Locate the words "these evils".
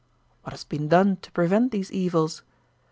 1.71-2.41